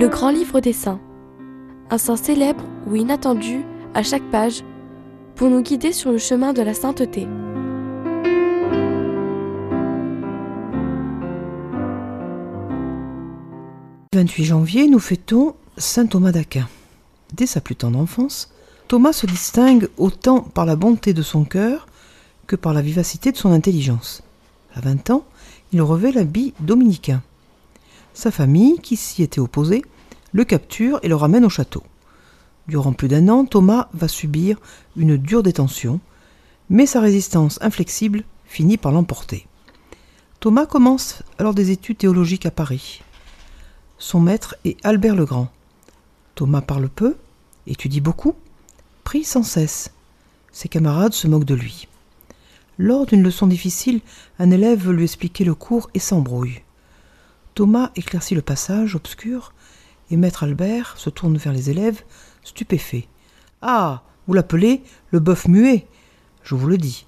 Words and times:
Le 0.00 0.08
grand 0.08 0.30
livre 0.30 0.60
des 0.60 0.72
saints. 0.72 0.98
Un 1.90 1.98
saint 1.98 2.16
célèbre 2.16 2.64
ou 2.86 2.96
inattendu 2.96 3.66
à 3.92 4.02
chaque 4.02 4.24
page 4.30 4.64
pour 5.36 5.50
nous 5.50 5.60
guider 5.60 5.92
sur 5.92 6.10
le 6.10 6.16
chemin 6.16 6.54
de 6.54 6.62
la 6.62 6.72
sainteté. 6.72 7.26
Le 14.14 14.20
28 14.20 14.44
janvier, 14.44 14.88
nous 14.88 14.98
fêtons 14.98 15.54
Saint 15.76 16.06
Thomas 16.06 16.32
d'Aquin. 16.32 16.66
Dès 17.34 17.44
sa 17.44 17.60
plus 17.60 17.76
tendre 17.76 17.98
enfance, 17.98 18.54
Thomas 18.88 19.12
se 19.12 19.26
distingue 19.26 19.90
autant 19.98 20.40
par 20.40 20.64
la 20.64 20.76
bonté 20.76 21.12
de 21.12 21.20
son 21.20 21.44
cœur 21.44 21.86
que 22.46 22.56
par 22.56 22.72
la 22.72 22.80
vivacité 22.80 23.32
de 23.32 23.36
son 23.36 23.52
intelligence. 23.52 24.22
À 24.74 24.80
20 24.80 25.10
ans, 25.10 25.26
il 25.74 25.82
revêt 25.82 26.12
l'habit 26.12 26.54
dominicain. 26.58 27.20
Sa 28.14 28.30
famille, 28.30 28.78
qui 28.78 28.96
s'y 28.96 29.22
était 29.22 29.40
opposée, 29.40 29.82
le 30.32 30.44
capture 30.44 31.00
et 31.02 31.08
le 31.08 31.16
ramène 31.16 31.44
au 31.44 31.48
château. 31.48 31.82
Durant 32.68 32.92
plus 32.92 33.08
d'un 33.08 33.28
an, 33.28 33.44
Thomas 33.44 33.88
va 33.94 34.08
subir 34.08 34.58
une 34.96 35.16
dure 35.16 35.42
détention, 35.42 36.00
mais 36.68 36.86
sa 36.86 37.00
résistance 37.00 37.58
inflexible 37.62 38.24
finit 38.46 38.76
par 38.76 38.92
l'emporter. 38.92 39.46
Thomas 40.38 40.66
commence 40.66 41.22
alors 41.38 41.54
des 41.54 41.70
études 41.70 41.98
théologiques 41.98 42.46
à 42.46 42.50
Paris. 42.50 43.02
Son 43.98 44.20
maître 44.20 44.56
est 44.64 44.76
Albert 44.84 45.16
le 45.16 45.24
Grand. 45.24 45.48
Thomas 46.34 46.62
parle 46.62 46.88
peu, 46.88 47.16
étudie 47.66 48.00
beaucoup, 48.00 48.34
prie 49.04 49.24
sans 49.24 49.42
cesse. 49.42 49.90
Ses 50.52 50.68
camarades 50.68 51.12
se 51.12 51.26
moquent 51.26 51.44
de 51.44 51.54
lui. 51.54 51.88
Lors 52.78 53.04
d'une 53.04 53.22
leçon 53.22 53.46
difficile, 53.46 54.00
un 54.38 54.50
élève 54.50 54.84
veut 54.84 54.94
lui 54.94 55.04
expliquer 55.04 55.44
le 55.44 55.54
cours 55.54 55.90
et 55.92 55.98
s'embrouille. 55.98 56.62
Thomas 57.60 57.90
éclaircit 57.94 58.34
le 58.34 58.40
passage 58.40 58.94
obscur, 58.94 59.52
et 60.10 60.16
maître 60.16 60.44
Albert 60.44 60.94
se 60.96 61.10
tourne 61.10 61.36
vers 61.36 61.52
les 61.52 61.68
élèves, 61.68 62.04
stupéfait. 62.42 63.06
Ah. 63.60 64.02
Vous 64.26 64.32
l'appelez 64.32 64.82
le 65.10 65.20
bœuf 65.20 65.46
muet. 65.46 65.86
Je 66.42 66.54
vous 66.54 66.68
le 66.68 66.78
dis. 66.78 67.04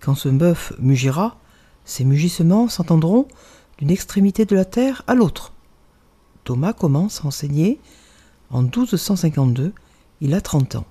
Quand 0.00 0.14
ce 0.14 0.28
bœuf 0.28 0.74
mugira, 0.78 1.38
ses 1.86 2.04
mugissements 2.04 2.68
s'entendront 2.68 3.28
d'une 3.78 3.90
extrémité 3.90 4.44
de 4.44 4.54
la 4.54 4.66
terre 4.66 5.04
à 5.06 5.14
l'autre. 5.14 5.54
Thomas 6.44 6.74
commence 6.74 7.22
à 7.22 7.28
enseigner 7.28 7.80
en 8.50 8.60
1252, 8.60 9.72
il 10.20 10.34
a 10.34 10.42
30 10.42 10.74
ans. 10.74 10.86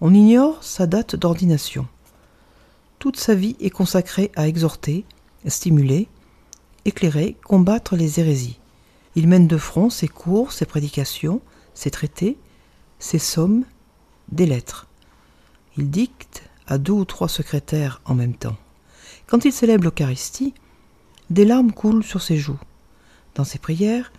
On 0.00 0.14
ignore 0.14 0.62
sa 0.62 0.86
date 0.86 1.16
d'ordination. 1.16 1.88
Toute 3.00 3.16
sa 3.16 3.34
vie 3.34 3.56
est 3.58 3.70
consacrée 3.70 4.30
à 4.36 4.46
exhorter, 4.46 5.04
stimuler, 5.48 6.06
éclairer, 6.84 7.36
combattre 7.44 7.96
les 7.96 8.20
hérésies. 8.20 8.58
Il 9.16 9.28
mène 9.28 9.46
de 9.46 9.56
front 9.56 9.90
ses 9.90 10.08
cours, 10.08 10.52
ses 10.52 10.66
prédications, 10.66 11.40
ses 11.74 11.90
traités, 11.90 12.36
ses 12.98 13.18
sommes, 13.18 13.64
des 14.30 14.46
lettres. 14.46 14.86
Il 15.76 15.90
dicte 15.90 16.42
à 16.66 16.78
deux 16.78 16.92
ou 16.92 17.04
trois 17.04 17.28
secrétaires 17.28 18.00
en 18.04 18.14
même 18.14 18.34
temps. 18.34 18.56
Quand 19.26 19.44
il 19.44 19.52
célèbre 19.52 19.84
l'Eucharistie, 19.84 20.54
des 21.30 21.44
larmes 21.44 21.72
coulent 21.72 22.04
sur 22.04 22.22
ses 22.22 22.36
joues. 22.36 22.58
Dans 23.34 23.44
ses 23.44 23.58
prières, 23.58 24.12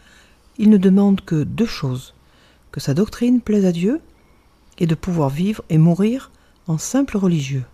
il 0.58 0.70
ne 0.70 0.78
demande 0.78 1.22
que 1.22 1.44
deux 1.44 1.66
choses 1.66 2.14
que 2.72 2.80
sa 2.80 2.94
doctrine 2.94 3.42
plaise 3.42 3.66
à 3.66 3.72
Dieu 3.72 4.02
et 4.80 4.88
de 4.88 4.96
pouvoir 4.96 5.30
vivre 5.30 5.64
et 5.70 5.78
mourir 5.78 6.32
en 6.68 6.78
simple 6.78 7.18
religieux. 7.18 7.66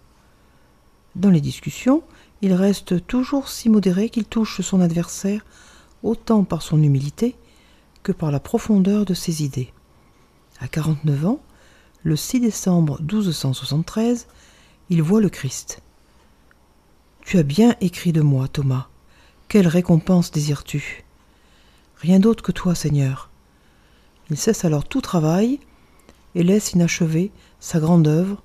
Dans 1.17 1.31
les 1.31 1.41
discussions, 1.41 2.03
il 2.44 2.53
reste 2.53 3.07
toujours 3.07 3.50
si 3.50 3.69
modéré 3.69 4.09
qu'il 4.09 4.25
touche 4.25 4.61
son 4.61 4.81
adversaire 4.81 5.44
autant 6.03 6.44
par 6.44 6.61
son 6.61 6.81
humilité 6.83 7.35
que 8.03 8.11
par 8.11 8.31
la 8.31 8.39
profondeur 8.39 9.03
de 9.03 9.16
ses 9.16 9.44
idées. 9.44 9.73
À 10.59 10.67
49 10.67 11.25
ans, 11.25 11.41
le 12.03 12.16
6 12.16 12.41
décembre 12.41 13.01
1273, 13.01 14.27
il 14.91 15.01
voit 15.01 15.19
le 15.19 15.29
Christ. 15.29 15.81
Tu 17.22 17.39
as 17.39 17.44
bien 17.44 17.75
écrit 17.81 18.13
de 18.13 18.22
moi, 18.22 18.47
Thomas. 18.47 18.88
Quelle 19.47 19.67
récompense 19.67 20.29
désires-tu? 20.29 21.03
Rien 21.95 22.19
d'autre 22.19 22.44
que 22.44 22.51
toi, 22.51 22.75
Seigneur. 22.75 23.31
Il 24.29 24.38
cesse 24.38 24.66
alors 24.66 24.85
tout 24.88 25.01
travail 25.01 25.59
et 26.35 26.44
laisse 26.44 26.73
inachevée 26.73 27.31
sa 27.59 27.79
grande 27.79 28.07
œuvre, 28.07 28.44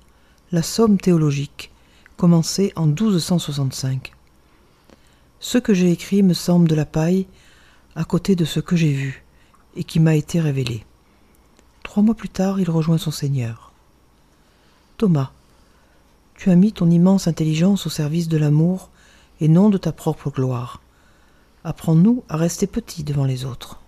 la 0.51 0.63
Somme 0.63 0.97
théologique, 0.97 1.71
commencée 2.17 2.73
en 2.75 2.87
1265. 2.87 4.13
Ce 5.39 5.57
que 5.57 5.73
j'ai 5.73 5.91
écrit 5.91 6.23
me 6.23 6.33
semble 6.33 6.67
de 6.67 6.75
la 6.75 6.85
paille 6.85 7.27
à 7.95 8.03
côté 8.03 8.35
de 8.35 8.45
ce 8.45 8.59
que 8.59 8.75
j'ai 8.75 8.91
vu 8.91 9.23
et 9.75 9.83
qui 9.83 9.99
m'a 9.99 10.15
été 10.15 10.39
révélé. 10.39 10.85
Trois 11.83 12.01
mois 12.01 12.15
plus 12.15 12.29
tard, 12.29 12.59
il 12.59 12.69
rejoint 12.69 12.97
son 12.97 13.11
Seigneur. 13.11 13.71
Thomas, 14.97 15.31
tu 16.35 16.49
as 16.49 16.55
mis 16.55 16.71
ton 16.71 16.89
immense 16.89 17.27
intelligence 17.27 17.85
au 17.85 17.89
service 17.89 18.27
de 18.27 18.37
l'amour 18.37 18.89
et 19.41 19.47
non 19.47 19.69
de 19.69 19.77
ta 19.77 19.91
propre 19.91 20.29
gloire. 20.31 20.81
Apprends-nous 21.63 22.23
à 22.29 22.37
rester 22.37 22.67
petits 22.67 23.03
devant 23.03 23.25
les 23.25 23.45
autres. 23.45 23.82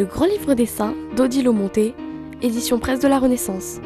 Le 0.00 0.06
grand 0.06 0.24
livre 0.24 0.54
des 0.54 0.64
saints 0.64 0.94
d'Odile 1.14 1.50
Monté, 1.50 1.94
édition 2.40 2.78
presse 2.78 3.00
de 3.00 3.08
la 3.08 3.18
Renaissance. 3.18 3.82